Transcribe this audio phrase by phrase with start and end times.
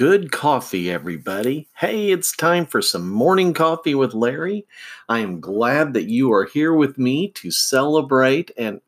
[0.00, 1.68] good coffee, everybody.
[1.76, 4.66] Hey, it's time for some morning coffee with Larry.
[5.10, 8.80] I am glad that you are here with me to celebrate an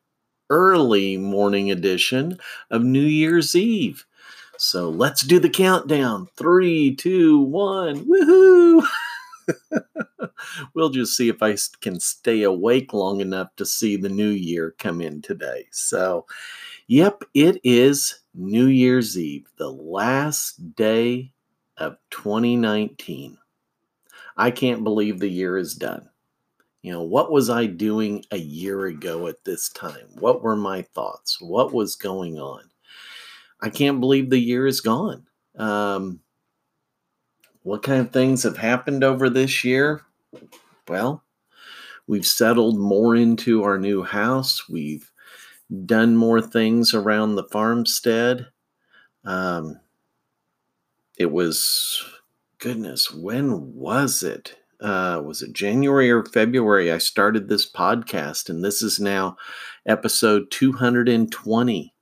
[0.49, 2.39] early morning edition
[2.71, 4.07] of New Year's Eve.
[4.57, 8.83] So let's do the countdown three, two, one, woohoo!
[10.73, 14.73] we'll just see if I can stay awake long enough to see the new year
[14.79, 15.67] come in today.
[15.69, 16.25] So,
[16.87, 21.31] yep, it is New Year's Eve, the last day
[21.77, 23.37] of 2019.
[24.35, 26.09] I can't believe the year is done.
[26.81, 30.07] You know, what was I doing a year ago at this time?
[30.19, 31.39] What were my thoughts?
[31.39, 32.63] What was going on?
[33.61, 35.25] I can't believe the year is gone.
[35.55, 36.19] Um,
[37.61, 40.01] what kind of things have happened over this year?
[40.89, 41.23] Well,
[42.07, 44.67] we've settled more into our new house.
[44.67, 45.09] We've
[45.85, 48.47] done more things around the farmstead.
[49.25, 49.79] Um,
[51.17, 52.03] it was,
[52.59, 54.57] goodness, when was it?
[54.81, 56.91] Uh, was it January or February?
[56.91, 59.37] I started this podcast, and this is now
[59.85, 61.93] episode 220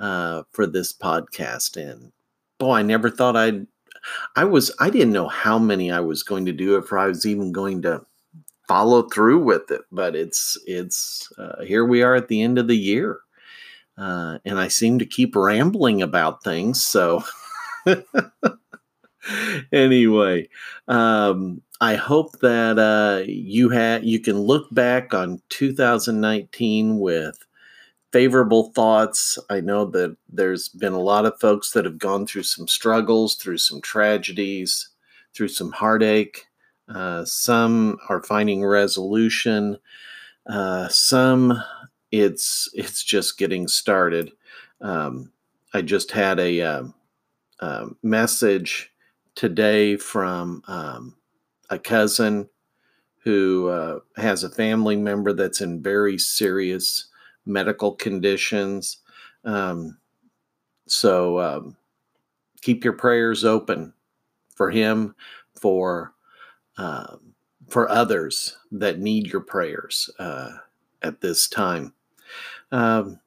[0.00, 1.76] uh, for this podcast.
[1.76, 2.12] And
[2.58, 3.66] boy, I never thought I'd.
[4.34, 4.72] I was.
[4.80, 7.82] I didn't know how many I was going to do if I was even going
[7.82, 8.05] to
[8.68, 9.82] follow through with it.
[9.92, 13.20] But it's it's uh, here we are at the end of the year,
[13.98, 16.84] uh, and I seem to keep rambling about things.
[16.84, 17.22] So
[19.72, 20.48] anyway,
[20.88, 27.38] um, I hope that uh, you had you can look back on 2019 with
[28.12, 29.38] favorable thoughts.
[29.50, 33.34] I know that there's been a lot of folks that have gone through some struggles,
[33.34, 34.88] through some tragedies,
[35.34, 36.46] through some heartache.
[36.88, 39.78] Uh, some are finding resolution.
[40.46, 41.62] Uh, some
[42.12, 44.32] it's it's just getting started.
[44.80, 45.32] Um,
[45.74, 46.84] I just had a, uh,
[47.60, 48.92] a message
[49.34, 51.16] today from um,
[51.70, 52.48] a cousin
[53.18, 57.06] who uh, has a family member that's in very serious
[57.44, 58.98] medical conditions.
[59.44, 59.98] Um,
[60.86, 61.76] so um,
[62.62, 63.92] keep your prayers open
[64.54, 65.14] for him,
[65.60, 66.12] for
[66.78, 67.16] uh,
[67.68, 70.50] for others that need your prayers uh,
[71.02, 71.92] at this time.
[72.70, 73.20] Um,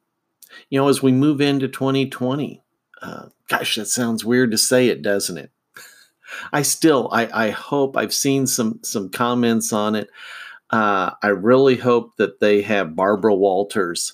[0.70, 2.62] you know, as we move into 2020,
[3.02, 5.52] uh, gosh, that sounds weird to say it, doesn't it?
[6.54, 10.10] I still, I, I hope I've seen some some comments on it.
[10.70, 14.14] Uh, I really hope that they have Barbara Walters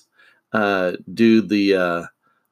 [0.52, 2.02] uh, do the uh,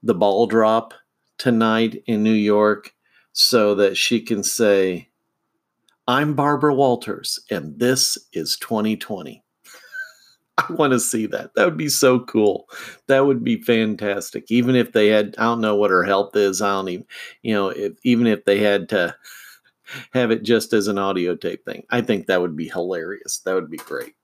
[0.03, 0.93] the ball drop
[1.39, 2.95] tonight in New York,
[3.33, 5.09] so that she can say,
[6.07, 9.43] I'm Barbara Walters, and this is 2020.
[10.59, 11.55] I want to see that.
[11.55, 12.69] That would be so cool.
[13.07, 14.45] That would be fantastic.
[14.51, 16.61] Even if they had, I don't know what her health is.
[16.61, 17.07] I don't even,
[17.43, 19.17] you know, if, even if they had to
[20.13, 23.39] have it just as an audio tape thing, I think that would be hilarious.
[23.39, 24.15] That would be great.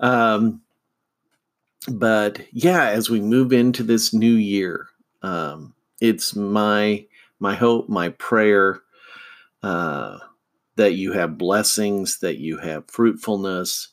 [0.00, 0.60] Um,
[1.88, 4.88] but yeah, as we move into this new year,
[5.22, 7.06] um, it's my
[7.38, 8.80] my hope, my prayer.
[9.62, 10.18] Uh,
[10.80, 13.88] that you have blessings, that you have fruitfulness,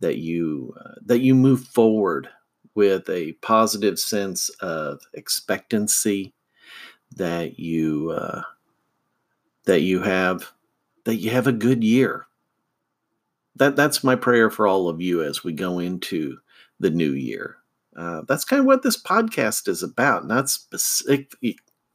[0.00, 2.28] that you uh, that you move forward
[2.74, 6.34] with a positive sense of expectancy,
[7.14, 8.42] that you uh,
[9.66, 10.50] that you have
[11.04, 12.26] that you have a good year.
[13.54, 16.36] That that's my prayer for all of you as we go into
[16.80, 17.58] the new year.
[17.96, 21.32] Uh, that's kind of what this podcast is about, not specific,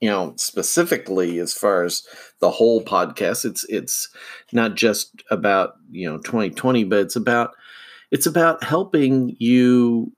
[0.03, 2.03] you know specifically as far as
[2.41, 4.09] the whole podcast it's it's
[4.51, 7.51] not just about you know 2020 but it's about
[8.11, 10.11] it's about helping you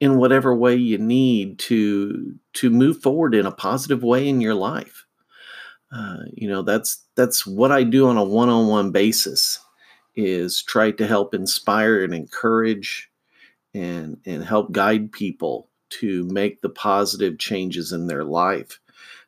[0.00, 4.56] in whatever way you need to to move forward in a positive way in your
[4.56, 5.06] life.
[5.94, 9.60] Uh, you know that's that's what i do on a one-on-one basis
[10.16, 13.10] is try to help inspire and encourage
[13.74, 15.68] and and help guide people
[16.00, 18.78] to make the positive changes in their life.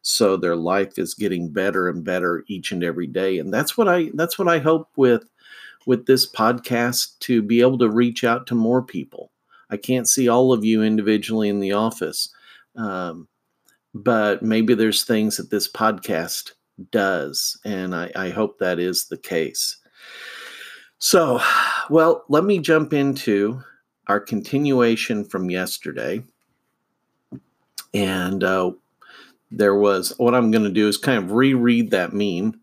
[0.02, 3.38] So their life is getting better and better each and every day.
[3.38, 5.25] And that's what i that's what i hope with
[5.87, 9.31] with this podcast to be able to reach out to more people.
[9.70, 12.28] I can't see all of you individually in the office
[12.76, 13.28] um,
[13.94, 16.52] but maybe there's things that this podcast
[16.90, 19.76] does and I, I hope that is the case.
[20.99, 21.40] So
[21.88, 23.62] well let me jump into
[24.08, 26.22] our continuation from yesterday.
[27.94, 28.73] And uh,
[29.50, 32.61] there was what I'm going to do is kind of reread that meme.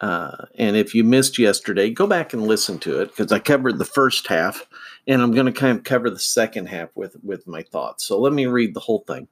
[0.00, 3.78] Uh, and if you missed yesterday, go back and listen to it because I covered
[3.78, 4.64] the first half,
[5.08, 8.04] and I'm going to kind of cover the second half with with my thoughts.
[8.04, 9.26] So let me read the whole thing.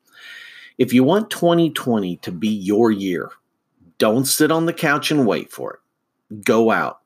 [0.79, 3.31] If you want 2020 to be your year,
[3.99, 6.45] don't sit on the couch and wait for it.
[6.45, 7.01] Go out,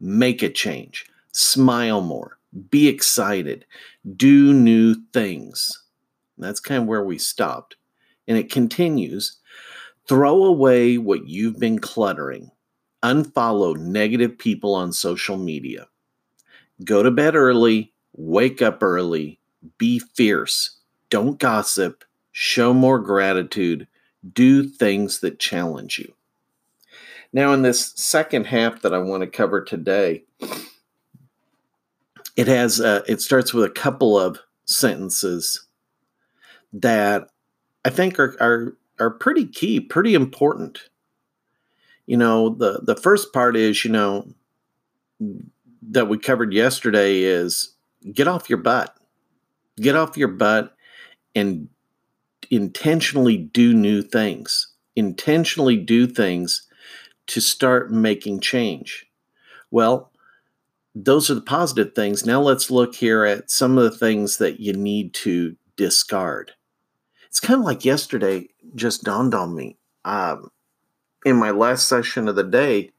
[0.00, 2.38] make a change, smile more,
[2.70, 3.66] be excited,
[4.16, 5.79] do new things.
[6.40, 7.76] That's kind of where we stopped.
[8.26, 9.38] And it continues
[10.06, 12.50] throw away what you've been cluttering,
[13.02, 15.86] unfollow negative people on social media,
[16.84, 19.38] go to bed early, wake up early,
[19.78, 20.78] be fierce,
[21.10, 23.86] don't gossip, show more gratitude,
[24.32, 26.12] do things that challenge you.
[27.32, 30.24] Now, in this second half that I want to cover today,
[32.36, 35.66] it has uh, it starts with a couple of sentences
[36.72, 37.28] that
[37.84, 40.90] I think are, are are pretty key, pretty important.
[42.06, 44.28] You know, the the first part is, you know,
[45.82, 47.74] that we covered yesterday is
[48.12, 48.96] get off your butt.
[49.76, 50.74] Get off your butt
[51.34, 51.68] and
[52.50, 54.72] intentionally do new things.
[54.96, 56.66] Intentionally do things
[57.28, 59.06] to start making change.
[59.70, 60.10] Well,
[60.94, 62.26] those are the positive things.
[62.26, 66.52] Now let's look here at some of the things that you need to discard.
[67.30, 69.78] It's kind of like yesterday just dawned on me.
[70.04, 70.50] Um,
[71.24, 72.90] in my last session of the day,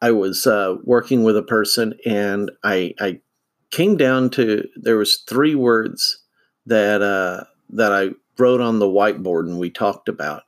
[0.00, 3.20] I was uh, working with a person, and I, I
[3.70, 6.22] came down to there was three words
[6.66, 10.44] that uh, that I wrote on the whiteboard, and we talked about,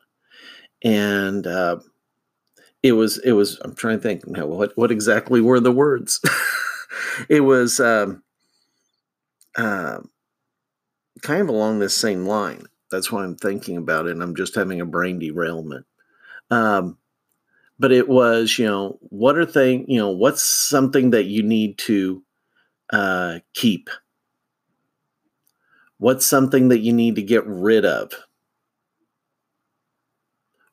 [0.82, 1.78] and uh,
[2.82, 6.20] it was it was I'm trying to think now what what exactly were the words?
[7.28, 8.22] it was um,
[9.56, 9.98] uh,
[11.22, 12.66] kind of along this same line.
[12.90, 15.86] That's why I'm thinking about it, and I'm just having a brain derailment.
[16.50, 16.98] Um,
[17.78, 21.78] but it was, you know, what are things, you know, what's something that you need
[21.78, 22.22] to
[22.92, 23.88] uh, keep?
[25.98, 28.12] What's something that you need to get rid of?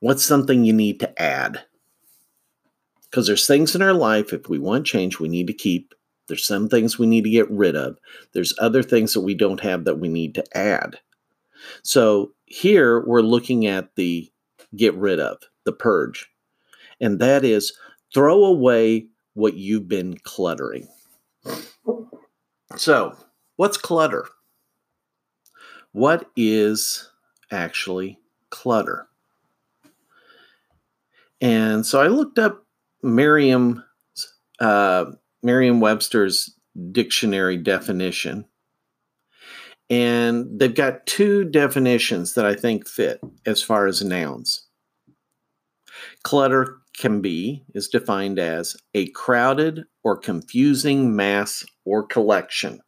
[0.02, 1.62] What's something you need to add?
[3.04, 5.94] Because there's things in our life, if we want change, we need to keep.
[6.30, 7.98] There's some things we need to get rid of.
[8.32, 11.00] There's other things that we don't have that we need to add.
[11.84, 14.32] So here we're looking at the
[14.76, 16.30] get rid of, the purge.
[17.02, 17.74] And that is
[18.14, 20.88] throw away what you've been cluttering.
[22.78, 23.18] So,
[23.56, 24.28] what's clutter?
[25.92, 27.10] What is
[27.52, 28.20] actually
[28.52, 29.08] clutter?
[31.42, 32.66] And so I looked up
[33.02, 33.84] Merriam
[34.60, 35.06] uh,
[35.44, 36.56] Merriam-Webster's
[36.92, 38.46] dictionary definition,
[39.90, 44.68] and they've got two definitions that I think fit as far as nouns.
[46.24, 52.82] Clutter can be is defined as a crowded or confusing mass or collection.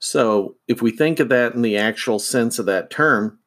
[0.00, 3.38] So, if we think of that in the actual sense of that term,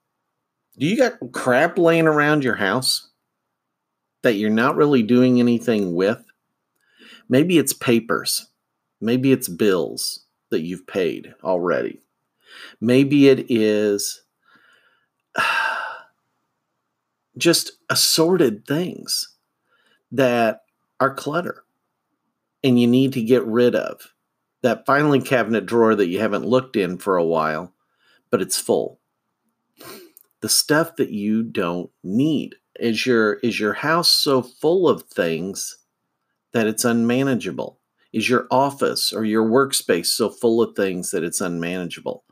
[0.78, 3.12] do you got crap laying around your house
[4.24, 6.24] that you're not really doing anything with?
[7.30, 8.48] Maybe it's papers.
[9.00, 12.02] Maybe it's bills that you've paid already.
[12.80, 14.24] Maybe it is
[17.38, 19.36] just assorted things
[20.12, 20.62] that
[21.00, 21.64] are clutter
[22.64, 24.14] and you need to get rid of.
[24.62, 27.74] That filing cabinet drawer that you haven't looked in for a while,
[28.32, 29.00] but it's full.
[30.40, 32.56] The stuff that you don't need.
[32.80, 35.78] Is your is your house so full of things
[36.54, 37.80] that it's unmanageable?
[38.14, 42.24] Is your office or your workspace so full of things that it's unmanageable?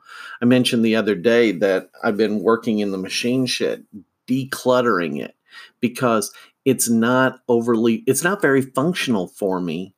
[0.42, 3.86] I mentioned the other day that I've been working in the machine shed,
[4.28, 5.36] decluttering it
[5.80, 6.32] because
[6.66, 9.96] it's not overly it's not very functional for me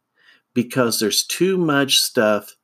[0.54, 2.56] because there's too much stuff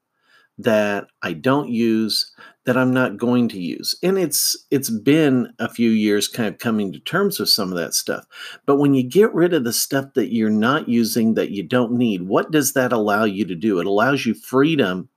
[0.57, 2.31] that I don't use
[2.65, 3.95] that I'm not going to use.
[4.03, 7.77] And it's it's been a few years kind of coming to terms with some of
[7.77, 8.25] that stuff.
[8.65, 11.93] But when you get rid of the stuff that you're not using that you don't
[11.93, 13.79] need, what does that allow you to do?
[13.79, 15.09] It allows you freedom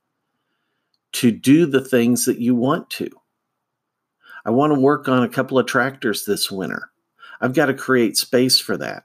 [1.13, 3.11] to do the things that you want to.
[4.45, 6.91] I want to work on a couple of tractors this winter.
[7.41, 9.05] I've got to create space for that.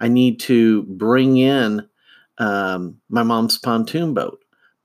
[0.00, 1.88] I need to bring in
[2.38, 4.40] um, my mom's pontoon boat.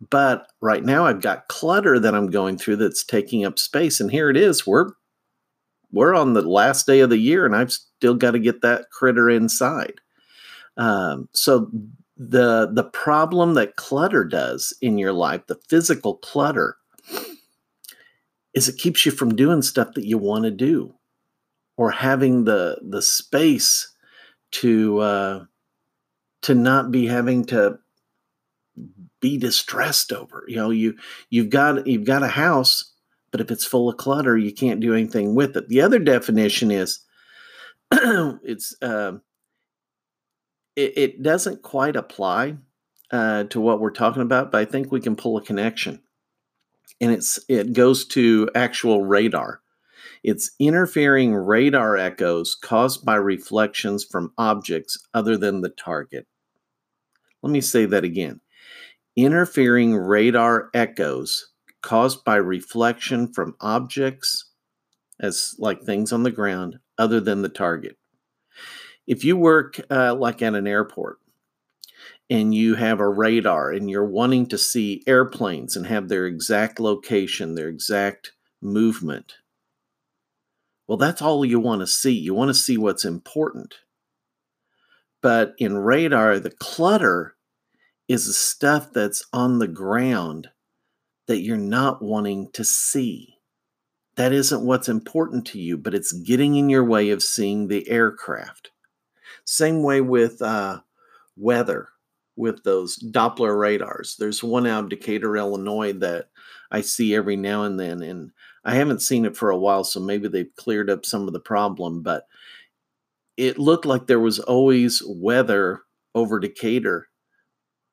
[0.10, 4.00] But right now I've got clutter that I'm going through that's taking up space.
[4.00, 4.68] And here it is.
[4.68, 4.90] We're
[5.92, 8.90] we're on the last day of the year and I've still got to get that
[8.92, 9.94] critter inside.
[10.78, 11.72] Um, so
[12.18, 16.78] the the problem that clutter does in your life, the physical clutter,
[18.54, 20.94] is it keeps you from doing stuff that you want to do
[21.78, 23.94] or having the the space
[24.52, 25.46] to uh,
[26.42, 27.78] to not be having to
[29.20, 30.44] be distressed over.
[30.48, 30.96] You know, you
[31.30, 32.94] you've got you've got a house,
[33.32, 35.68] But if it's full of clutter, you can't do anything with it.
[35.68, 37.00] The other definition is
[37.92, 39.14] it's uh,
[40.76, 42.58] it, it, doesn't quite apply
[43.12, 46.02] uh, to what we're talking about, but I think we can pull a connection.
[47.00, 49.62] And it's it goes to actual radar.
[50.24, 56.26] It's interfering radar echoes caused by reflections from objects other than the target.
[57.44, 58.42] Let me say that again.
[59.16, 64.52] Interfering radar echoes caused by reflection from objects
[65.20, 67.98] as like things on the ground other than the target.
[69.08, 71.20] If you work uh, like at an airport
[72.30, 76.80] and you have a radar and you're wanting to see airplanes and have their exact
[76.80, 79.36] location, their exact movement,
[80.88, 82.12] well, that's all you want to see.
[82.12, 83.76] You want to see what's important.
[85.22, 87.35] But in radar, the clutter
[88.08, 90.50] is the stuff that's on the ground
[91.28, 93.36] that you're not wanting to see.
[94.16, 97.90] That isn't what's important to you, but it's getting in your way of seeing the
[97.90, 98.72] aircraft.
[99.44, 100.80] Same way with uh,
[101.36, 101.90] weather,
[102.36, 104.16] with those Doppler radars.
[104.18, 106.30] There's one out in Decatur, Illinois that
[106.72, 108.32] I see every now and then, and
[108.64, 111.40] I haven't seen it for a while, so maybe they've cleared up some of the
[111.40, 112.28] problem, but
[113.38, 115.82] it looked like there was always weather
[116.16, 117.10] over Decatur,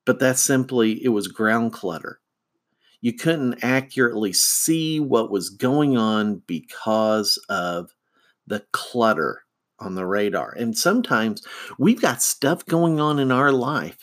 [0.04, 2.20] but that's simply it was ground clutter.
[3.00, 7.90] You couldn't accurately see what was going on because of
[8.46, 9.42] the clutter
[9.80, 10.52] on the radar.
[10.52, 11.44] And sometimes
[11.78, 13.98] we've got stuff going on in our life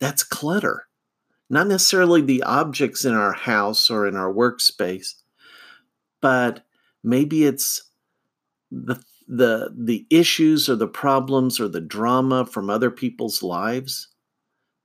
[0.00, 0.88] that's clutter.
[1.48, 5.14] Not necessarily the objects in our house or in our workspace,
[6.20, 6.64] but
[7.04, 7.82] maybe it's
[8.70, 14.08] the the the issues or the problems or the drama from other people's lives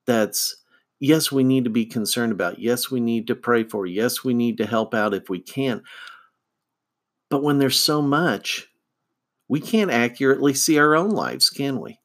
[0.06, 0.58] that's
[1.00, 4.34] yes we need to be concerned about yes we need to pray for yes we
[4.34, 5.82] need to help out if we can
[7.30, 8.68] but when there's so much
[9.48, 12.00] we can't accurately see our own lives can we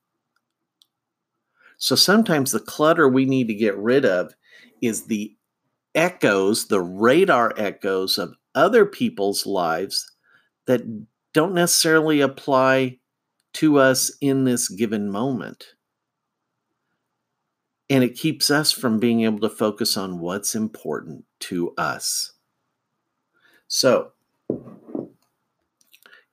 [1.79, 4.35] so sometimes the clutter we need to get rid of
[4.83, 5.35] is the
[5.95, 10.11] echoes the radar echoes of other people's lives
[10.67, 10.83] that
[11.33, 12.99] don't necessarily apply
[13.55, 15.75] to us in this given moment.
[17.91, 22.33] And it keeps us from being able to focus on what's important to us.
[23.67, 24.13] So,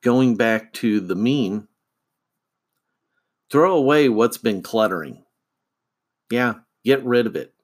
[0.00, 1.66] going back to the mean,
[3.50, 5.24] throw away what's been cluttering.
[6.30, 7.54] Yeah, get rid of it.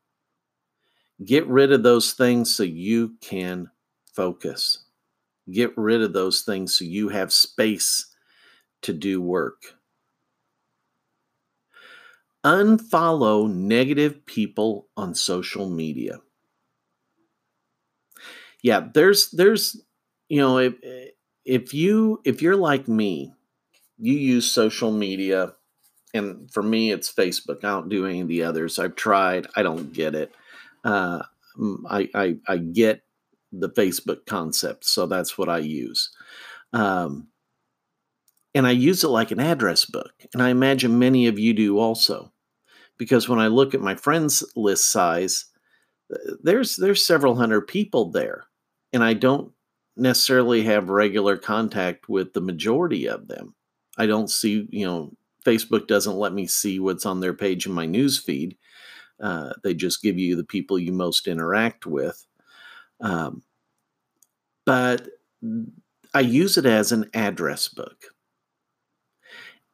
[1.25, 3.71] Get rid of those things so you can
[4.13, 4.85] focus.
[5.51, 8.07] Get rid of those things so you have space
[8.83, 9.77] to do work.
[12.45, 16.21] Unfollow negative people on social media.
[18.63, 19.81] Yeah, there's there's
[20.29, 20.75] you know if
[21.45, 23.33] if you if you're like me,
[23.99, 25.55] you use social media
[26.13, 27.65] and for me it's Facebook.
[27.65, 28.79] I don't do any of the others.
[28.79, 29.47] I've tried.
[29.57, 30.35] I don't get it.
[30.85, 31.23] Uh,
[31.89, 33.03] I, I I get
[33.53, 34.85] the Facebook concept.
[34.85, 36.11] So that's what I use.
[36.73, 37.29] Um,
[38.55, 40.13] and I use it like an address book.
[40.33, 42.33] And I imagine many of you do also.
[42.99, 45.47] Because when I look at my friends list size,
[46.43, 48.45] there's there's several hundred people there.
[48.93, 49.53] And I don't
[49.97, 53.55] necessarily have regular contact with the majority of them.
[53.97, 55.13] I don't see, you know,
[55.45, 58.57] Facebook doesn't let me see what's on their page in my news feed.
[59.21, 62.27] Uh, they just give you the people you most interact with.
[63.01, 63.43] Um,
[64.67, 65.09] but
[66.13, 68.07] I use it as an address book.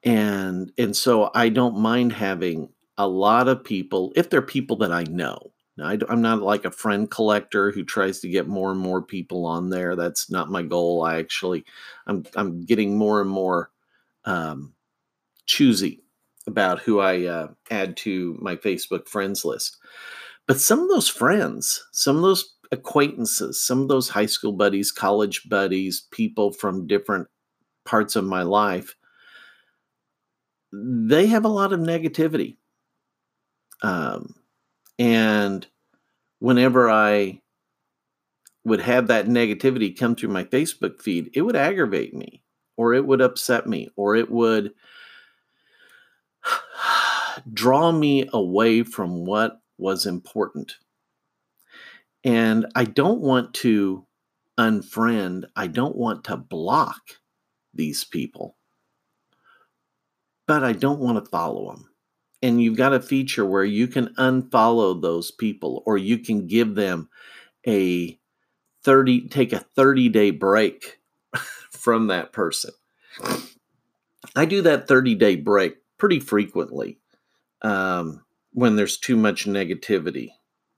[0.03, 2.71] And and so I don't mind having
[3.01, 5.53] a lot of people if they're people that I know.
[5.79, 9.01] Now, I, am not like a friend collector who tries to get more and more
[9.01, 9.97] people on there.
[9.97, 11.03] That's not my goal.
[11.03, 11.65] I actually,
[12.07, 13.71] I'm I'm getting more and more
[14.27, 14.75] um,
[15.47, 16.03] choosy
[16.47, 19.79] about who I uh, add to my Facebook friends list.
[20.47, 24.93] But some of those friends, some of those acquaintances, some of those high school buddies,
[24.93, 27.29] college buddies, people from different
[27.87, 28.95] parts of my life,
[30.73, 32.57] they have a lot of negativity.
[33.83, 34.35] Um,
[34.99, 35.67] and
[36.39, 37.41] whenever I
[38.65, 42.43] would have that negativity come through my Facebook feed, it would aggravate me,
[42.77, 44.73] or it would upset me, or it would
[47.53, 50.77] draw me away from what was important.
[52.25, 54.07] And I don't want to
[54.59, 57.01] unfriend, I don't want to block
[57.73, 58.57] these people,
[60.47, 61.90] but I don't want to follow them.
[62.43, 66.75] And you've got a feature where you can unfollow those people or you can give
[66.75, 67.11] them
[67.67, 68.19] a
[68.83, 71.01] 30 take a 30 day break
[71.71, 72.73] from that person.
[74.35, 76.99] I do that 30 day break pretty frequently
[77.63, 80.31] um, when there's too much negativity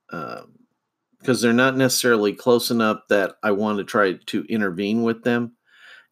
[0.08, 5.22] because um, they're not necessarily close enough that I want to try to intervene with
[5.22, 5.52] them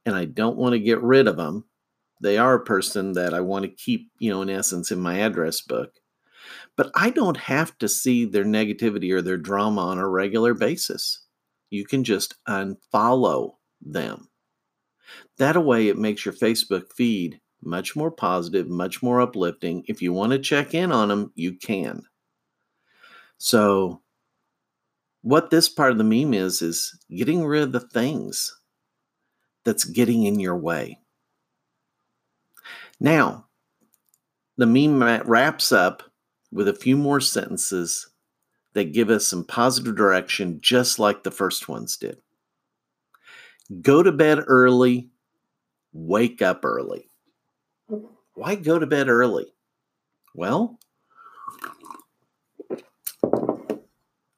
[0.06, 1.64] and I don't want to get rid of them.
[2.20, 5.18] They are a person that I want to keep, you know, in essence, in my
[5.18, 5.94] address book.
[6.76, 11.22] But I don't have to see their negativity or their drama on a regular basis.
[11.70, 14.28] You can just unfollow them.
[15.38, 19.84] That way, it makes your Facebook feed much more positive, much more uplifting.
[19.86, 22.02] If you want to check in on them, you can.
[23.38, 24.02] So,
[25.22, 28.56] what this part of the meme is, is getting rid of the things
[29.64, 30.99] that's getting in your way.
[33.00, 33.46] Now,
[34.56, 36.02] the meme wraps up
[36.52, 38.10] with a few more sentences
[38.74, 42.18] that give us some positive direction, just like the first ones did.
[43.80, 45.10] Go to bed early,
[45.92, 47.08] wake up early.
[48.34, 49.46] Why go to bed early?
[50.34, 50.78] Well,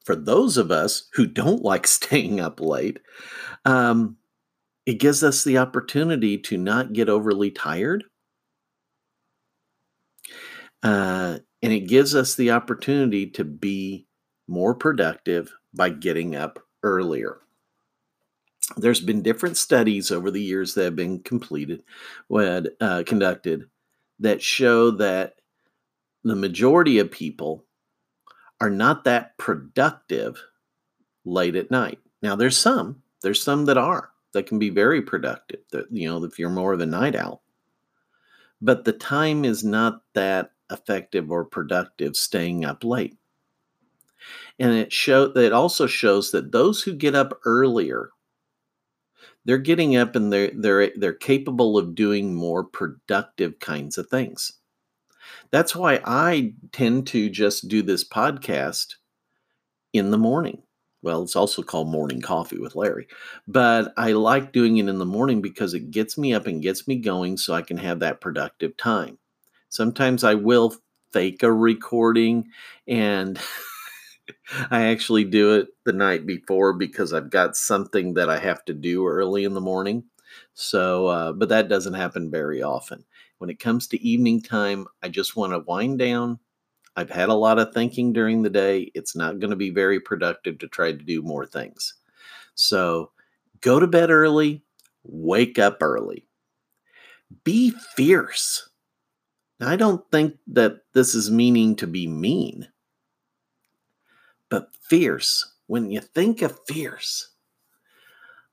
[0.05, 3.01] for those of us who don't like staying up late,
[3.65, 4.17] um,
[4.87, 8.05] it gives us the opportunity to not get overly tired.
[10.83, 14.07] Uh, and it gives us the opportunity to be
[14.49, 17.39] more productive by getting up earlier.
[18.77, 21.83] There's been different studies over the years that have been completed,
[22.31, 23.69] uh, conducted,
[24.21, 25.35] that show that
[26.25, 27.65] the majority of people
[28.61, 30.41] are not that productive
[31.25, 31.99] late at night.
[32.23, 35.61] Now, there's some, there's some that are that can be very productive.
[35.73, 37.43] That you know, if you're more of a night owl,
[38.61, 43.17] but the time is not that effective or productive staying up late.
[44.59, 48.11] And it show that also shows that those who get up earlier,
[49.45, 54.53] they're getting up and they're they're they're capable of doing more productive kinds of things.
[55.51, 58.95] That's why I tend to just do this podcast
[59.93, 60.63] in the morning.
[61.03, 63.09] Well, it's also called morning coffee with Larry.
[63.49, 66.87] But I like doing it in the morning because it gets me up and gets
[66.87, 69.19] me going so I can have that productive time.
[69.73, 70.75] Sometimes I will
[71.15, 72.51] fake a recording
[72.87, 73.41] and
[74.71, 78.75] I actually do it the night before because I've got something that I have to
[78.75, 80.05] do early in the morning.
[80.53, 83.03] So, uh, but that doesn't happen very often.
[83.39, 86.39] When it comes to evening time, I just want to wind down.
[86.95, 88.91] I've had a lot of thinking during the day.
[88.95, 91.95] It's not going to be very productive to try to do more things.
[92.57, 93.13] So,
[93.63, 94.65] go to bed early,
[95.03, 96.27] wake up early.
[97.45, 98.69] Be fierce.
[99.65, 102.69] I don't think that this is meaning to be mean,
[104.49, 105.49] but fierce.
[105.67, 107.29] When you think of fierce,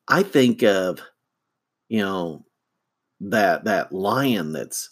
[0.07, 1.01] I think of,
[1.87, 2.45] you know,
[3.21, 4.89] that that lion that's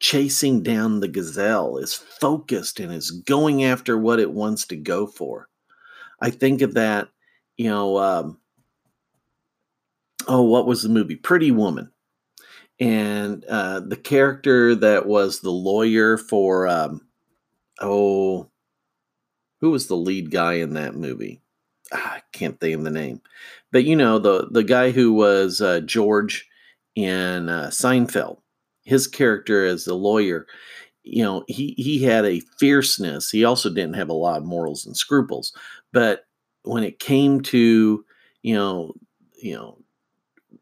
[0.00, 5.06] chasing down the gazelle is focused and is going after what it wants to go
[5.06, 5.48] for.
[6.20, 7.08] I think of that,
[7.56, 8.38] you know, um,
[10.26, 11.16] oh, what was the movie?
[11.16, 11.90] Pretty Woman
[12.80, 17.02] and uh, the character that was the lawyer for um,
[17.80, 18.48] oh
[19.60, 21.40] who was the lead guy in that movie?
[21.92, 23.20] Ah, i can't think of the name.
[23.72, 26.46] But you know the the guy who was uh, george
[26.96, 28.38] in uh, seinfeld
[28.84, 30.46] his character as the lawyer
[31.04, 33.30] you know he he had a fierceness.
[33.30, 35.52] He also didn't have a lot of morals and scruples.
[35.92, 36.24] But
[36.64, 38.04] when it came to
[38.42, 38.94] you know
[39.42, 39.78] you know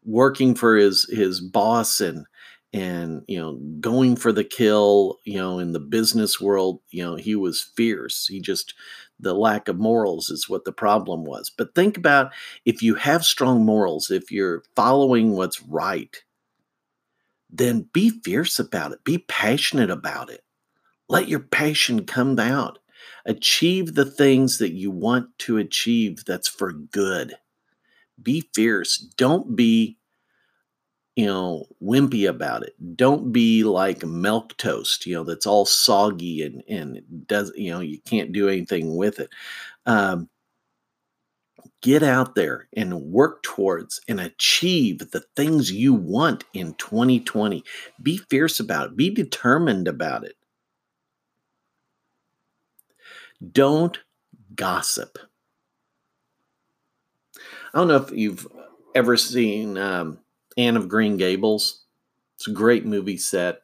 [0.07, 2.25] working for his his boss and
[2.73, 7.15] and you know going for the kill you know in the business world you know
[7.15, 8.27] he was fierce.
[8.27, 8.73] He just
[9.19, 11.49] the lack of morals is what the problem was.
[11.49, 12.31] But think about
[12.65, 16.15] if you have strong morals if you're following what's right
[17.49, 19.03] then be fierce about it.
[19.03, 20.43] Be passionate about it.
[21.09, 22.79] Let your passion come out
[23.25, 27.35] achieve the things that you want to achieve that's for good.
[28.21, 28.97] Be fierce.
[28.97, 29.96] Don't be,
[31.17, 32.75] you know, wimpy about it.
[32.95, 37.79] Don't be like milk toast, you know, that's all soggy and and does you know
[37.79, 39.29] you can't do anything with it.
[39.87, 40.29] Um,
[41.81, 47.63] get out there and work towards and achieve the things you want in 2020.
[48.03, 48.95] Be fierce about it.
[48.95, 50.35] Be determined about it.
[53.51, 53.97] Don't
[54.53, 55.17] gossip.
[57.73, 58.47] I don't know if you've
[58.93, 60.19] ever seen um,
[60.57, 61.83] Anne of Green Gables.
[62.35, 63.61] It's a great movie set.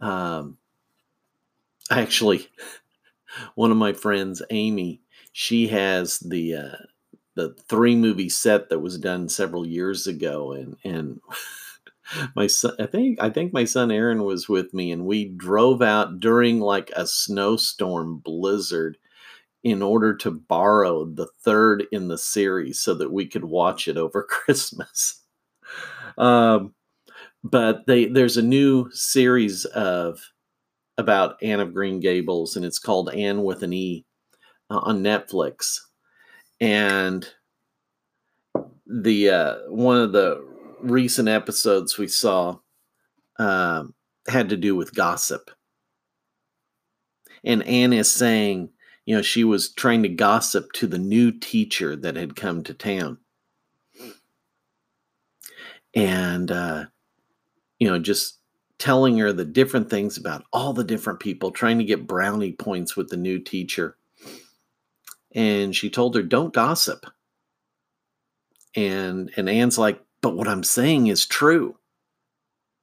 [0.00, 0.58] Um,
[1.90, 2.48] actually,
[3.54, 5.00] one of my friends, Amy,
[5.32, 6.76] she has the uh,
[7.36, 11.20] the three movie set that was done several years ago, and and
[12.36, 15.82] my son, I think I think my son Aaron was with me, and we drove
[15.82, 18.98] out during like a snowstorm blizzard
[19.64, 23.96] in order to borrow the third in the series so that we could watch it
[23.98, 25.19] over Christmas.
[26.18, 26.74] Um,
[27.42, 30.20] but they there's a new series of
[30.98, 34.04] about Anne of Green Gables, and it's called Anne with an E
[34.70, 35.78] uh, on Netflix.
[36.60, 37.26] And
[38.86, 40.46] the uh, one of the
[40.82, 42.58] recent episodes we saw
[43.38, 43.84] uh,
[44.28, 45.50] had to do with gossip.
[47.42, 48.68] And Anne is saying,
[49.06, 52.74] you know, she was trying to gossip to the new teacher that had come to
[52.74, 53.18] town.
[55.94, 56.84] And, uh,
[57.78, 58.38] you know, just
[58.78, 62.96] telling her the different things about all the different people, trying to get brownie points
[62.96, 63.96] with the new teacher.
[65.32, 67.06] And she told her, don't gossip.
[68.74, 71.76] And and Anne's like, but what I'm saying is true.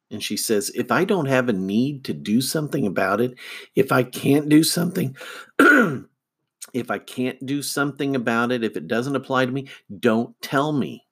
[0.09, 3.35] And she says, if I don't have a need to do something about it,
[3.75, 5.17] if I can't do something,
[5.59, 9.67] if I can't do something about it, if it doesn't apply to me,
[9.99, 11.06] don't tell me.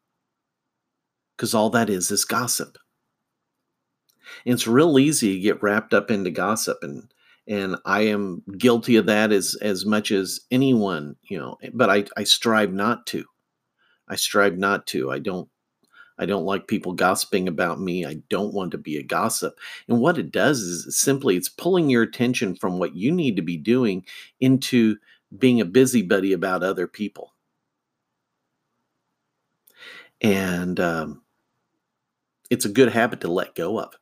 [1.35, 2.77] Because all that is is gossip.
[4.45, 7.11] And it's real easy to get wrapped up into gossip and
[7.47, 12.05] and I am guilty of that as as much as anyone, you know, but I,
[12.17, 13.25] I strive not to.
[14.07, 15.11] I strive not to.
[15.11, 15.47] I don't
[16.17, 18.05] I don't like people gossiping about me.
[18.05, 19.59] I don't want to be a gossip.
[19.87, 23.41] And what it does is simply it's pulling your attention from what you need to
[23.41, 24.05] be doing
[24.39, 24.97] into
[25.37, 27.33] being a busybody about other people.
[30.21, 31.21] And um,
[32.49, 33.93] it's a good habit to let go of.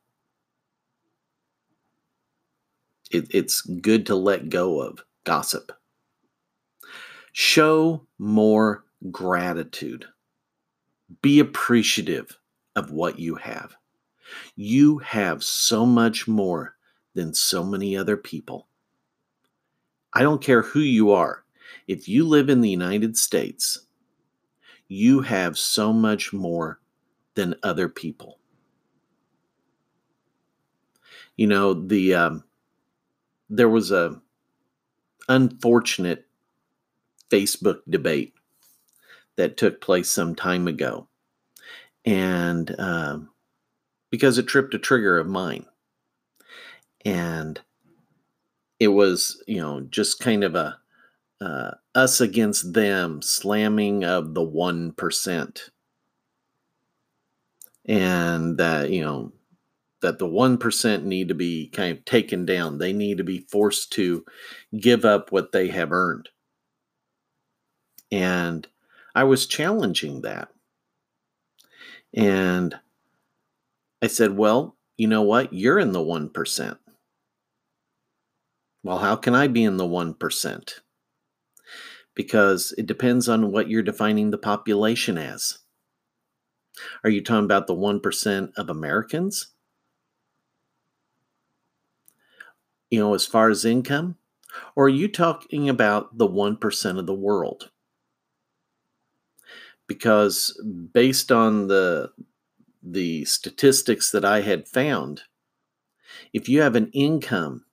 [3.10, 5.72] It, it's good to let go of gossip.
[7.32, 10.06] Show more gratitude.
[11.22, 12.38] Be appreciative
[12.76, 13.76] of what you have.
[14.56, 16.76] You have so much more
[17.14, 18.68] than so many other people.
[20.12, 21.44] I don't care who you are.
[21.86, 23.86] If you live in the United States,
[24.88, 26.80] you have so much more
[27.34, 28.38] than other people.
[31.36, 32.44] You know, the um,
[33.50, 34.20] there was a
[35.28, 36.26] unfortunate
[37.30, 38.34] Facebook debate
[39.36, 41.08] that took place some time ago,
[42.04, 43.30] and um,
[44.10, 45.66] because it tripped a trigger of mine,
[47.04, 47.60] and
[48.78, 50.78] it was you know just kind of a
[51.40, 55.70] uh, us against them slamming of the one percent,
[57.86, 59.32] and that you know
[60.04, 62.76] that the 1% need to be kind of taken down.
[62.76, 64.22] They need to be forced to
[64.78, 66.28] give up what they have earned.
[68.12, 68.68] And
[69.14, 70.48] I was challenging that.
[72.12, 72.78] And
[74.02, 75.54] I said, well, you know what?
[75.54, 76.76] You're in the 1%.
[78.82, 80.72] Well, how can I be in the 1%?
[82.14, 85.60] Because it depends on what you're defining the population as.
[87.04, 89.48] Are you talking about the 1% of Americans?
[92.90, 94.16] you know, as far as income?
[94.76, 97.70] Or are you talking about the 1% of the world?
[99.86, 100.60] Because
[100.92, 102.10] based on the
[102.82, 105.22] the statistics that I had found,
[106.34, 107.64] if you have an income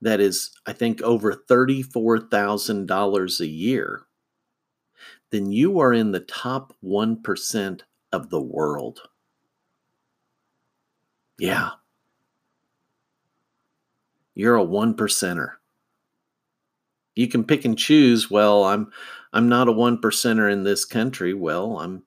[0.00, 4.05] that is, I think, over $34,000 a year,
[5.30, 7.80] then you are in the top 1%
[8.12, 9.00] of the world.
[11.38, 11.70] Yeah.
[14.34, 15.52] You're a one percenter.
[17.14, 18.90] You can pick and choose, well, I'm
[19.32, 21.34] I'm not a one percenter in this country.
[21.34, 22.02] Well, I'm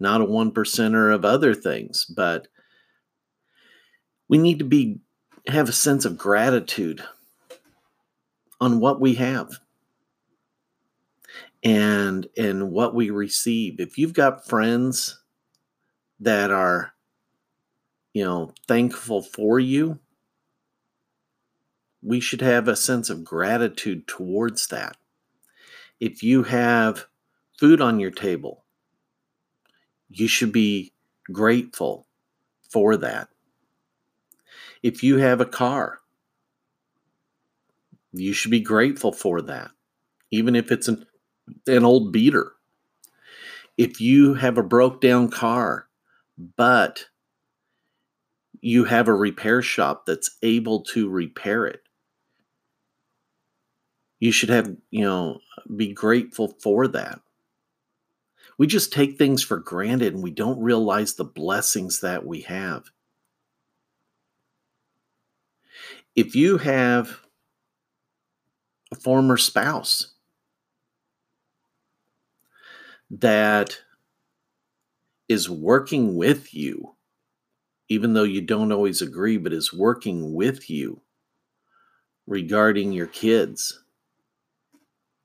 [0.00, 2.48] not a one percenter of other things, but
[4.28, 5.00] we need to be
[5.48, 7.04] have a sense of gratitude
[8.60, 9.58] on what we have
[11.64, 15.22] and and what we receive if you've got friends
[16.20, 16.92] that are
[18.12, 19.98] you know thankful for you
[22.04, 24.96] we should have a sense of gratitude towards that.
[25.98, 27.06] If you have
[27.58, 28.64] food on your table,
[30.10, 30.92] you should be
[31.32, 32.06] grateful
[32.70, 33.28] for that.
[34.82, 36.00] If you have a car,
[38.12, 39.70] you should be grateful for that,
[40.30, 41.06] even if it's an,
[41.66, 42.52] an old beater.
[43.76, 45.88] If you have a broke down car,
[46.56, 47.06] but
[48.60, 51.82] you have a repair shop that's able to repair it,
[54.20, 55.38] you should have, you know,
[55.76, 57.20] be grateful for that.
[58.56, 62.84] We just take things for granted and we don't realize the blessings that we have.
[66.14, 67.18] If you have
[68.92, 70.13] a former spouse
[73.20, 73.78] that
[75.28, 76.94] is working with you,
[77.88, 81.00] even though you don't always agree, but is working with you
[82.26, 83.82] regarding your kids,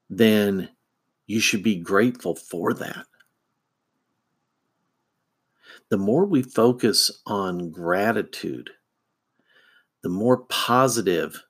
[0.10, 0.70] then
[1.28, 3.06] you should be grateful for that.
[5.90, 8.70] The more we focus on gratitude,
[10.04, 11.44] the more positive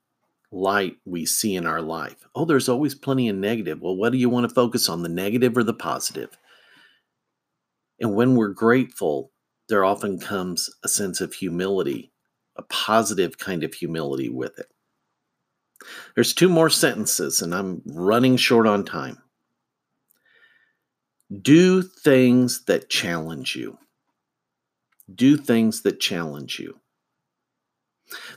[0.51, 2.27] light we see in our life.
[2.35, 3.81] Oh, there's always plenty of negative.
[3.81, 6.37] Well, what do you want to focus on, the negative or the positive?
[7.99, 9.31] And when we're grateful,
[9.67, 12.11] there often comes a sense of humility,
[12.55, 14.67] a positive kind of humility with it.
[16.15, 19.17] There's two more sentences, and I'm running short on time.
[21.41, 23.77] Do things that challenge you.
[25.13, 26.79] Do things that challenge you.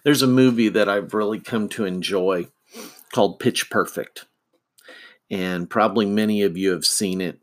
[0.04, 2.48] There's a movie that I've really come to enjoy
[3.12, 4.26] called Pitch Perfect.
[5.30, 7.38] And probably many of you have seen it.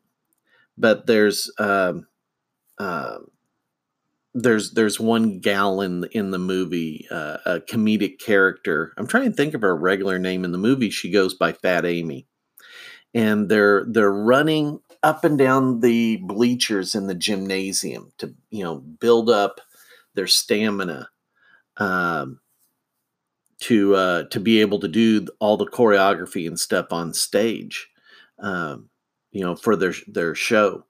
[0.78, 1.94] But there's uh,
[2.78, 3.18] uh,
[4.34, 8.94] there's there's one gal in in the movie, uh, a comedic character.
[8.98, 10.90] I'm trying to think of her regular name in the movie.
[10.90, 12.28] She goes by Fat Amy,
[13.14, 18.76] and they're they're running up and down the bleachers in the gymnasium to you know
[18.76, 19.62] build up
[20.14, 21.10] their stamina
[21.80, 22.40] um,
[23.62, 27.90] to uh, to be able to do all the choreography and stuff on stage,
[28.40, 28.90] um,
[29.32, 30.86] you know, for their their show,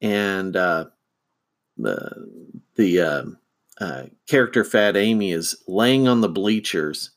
[0.00, 0.86] and uh,
[1.76, 3.24] the the uh,
[3.80, 7.10] uh, character Fat Amy is laying on the bleachers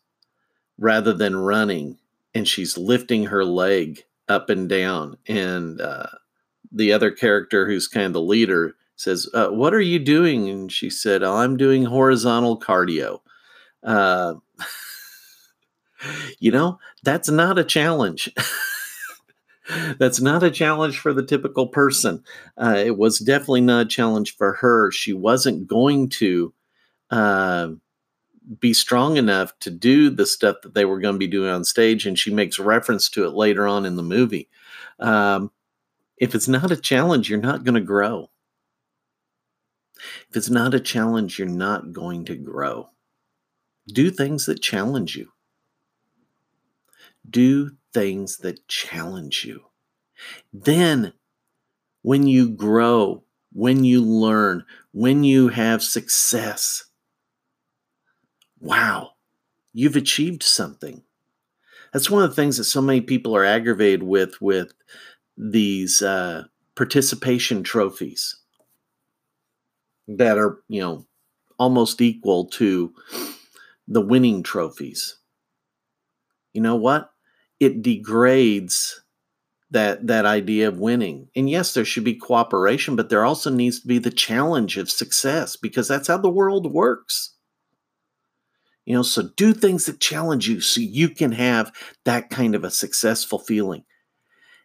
[0.78, 1.98] rather than running,
[2.34, 6.08] and she's lifting her leg up and down, and uh,
[6.72, 10.72] the other character who's kind of the leader says, uh, "What are you doing?" And
[10.72, 13.22] she said, oh, "I'm doing horizontal cardio."
[13.84, 14.36] Uh,
[16.40, 18.34] you know, that's not a challenge.
[20.00, 22.24] that's not a challenge for the typical person.
[22.58, 24.92] Uh, it was definitely not a challenge for her.
[24.92, 26.54] She wasn't going to
[27.12, 27.70] uh,
[28.60, 31.64] be strong enough to do the stuff that they were going to be doing on
[31.64, 34.50] stage, and she makes reference to it later on in the movie.
[35.00, 35.52] Um,
[36.18, 38.30] if it's not a challenge, you're not going to grow.
[40.30, 42.90] If it's not a challenge, you're not going to grow.
[43.88, 45.32] Do things that challenge you.
[47.30, 49.66] Do things that challenge you.
[50.54, 51.14] Then,
[52.02, 56.86] when you grow, when you learn, when you have success,
[58.60, 59.12] wow,
[59.74, 61.04] you've achieved something.
[61.94, 64.74] That's one of the things that so many people are aggravated with with
[65.38, 66.44] these uh,
[66.76, 68.39] participation trophies
[70.18, 71.06] that are, you know,
[71.58, 72.94] almost equal to
[73.88, 75.18] the winning trophies.
[76.54, 77.12] You know what?
[77.60, 79.02] It degrades
[79.72, 81.30] that that idea of winning.
[81.36, 84.90] And yes, there should be cooperation, but there also needs to be the challenge of
[84.90, 87.36] success because that's how the world works.
[88.86, 91.72] You know, so do things that challenge you so you can have
[92.06, 93.84] that kind of a successful feeling.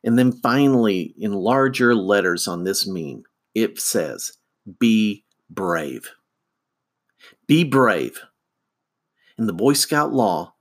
[0.02, 4.32] And then finally, in larger letters on this meme, it says,
[4.78, 6.12] be brave.
[7.46, 8.20] Be brave.
[9.38, 10.54] In the Boy Scout law,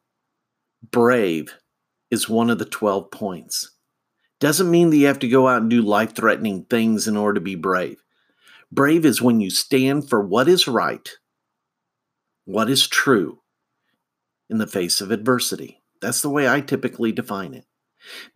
[0.91, 1.53] brave
[2.09, 3.71] is one of the 12 points.
[4.39, 7.35] Doesn't mean that you have to go out and do life threatening things in order
[7.35, 8.03] to be brave.
[8.71, 11.07] Brave is when you stand for what is right,
[12.45, 13.39] what is true
[14.49, 15.81] in the face of adversity.
[16.01, 17.65] That's the way I typically define it.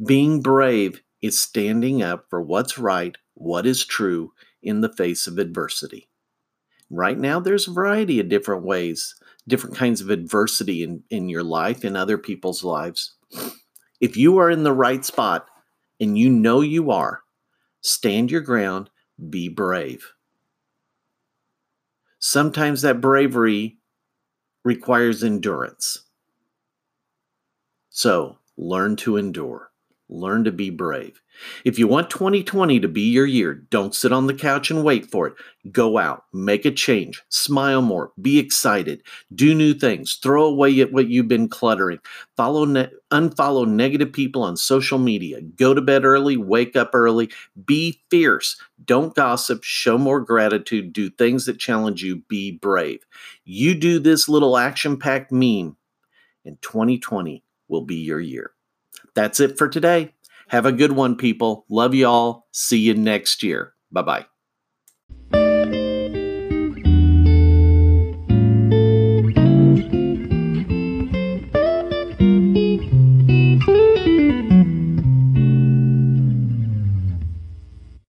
[0.04, 4.32] Being brave is standing up for what's right, what is true
[4.62, 6.08] in the face of adversity.
[6.90, 9.16] Right now, there's a variety of different ways
[9.48, 13.16] different kinds of adversity in, in your life, in other people's lives.
[14.02, 15.48] If you are in the right spot
[16.00, 17.22] and you know you are,
[17.82, 18.90] stand your ground,
[19.30, 20.14] be brave.
[22.20, 23.78] Sometimes that bravery
[24.64, 26.04] requires endurance.
[27.90, 29.72] So learn to endure.
[30.10, 31.22] Learn to be brave.
[31.66, 35.12] If you want 2020 to be your year, don't sit on the couch and wait
[35.12, 35.34] for it.
[35.70, 39.04] Go out, make a change, smile more, be excited,
[39.36, 42.00] do new things, throw away what you've been cluttering,
[42.38, 47.30] follow ne- unfollow negative people on social media, go to bed early, wake up early,
[47.66, 53.06] be fierce, don't gossip, show more gratitude, do things that challenge you, be brave.
[53.44, 55.76] You do this little action-packed meme,
[56.46, 58.52] and 2020 will be your year.
[59.18, 60.14] That's it for today.
[60.50, 61.66] Have a good one, people.
[61.70, 62.48] Love you all.
[62.52, 63.74] See you next year.
[63.92, 64.37] Bye bye.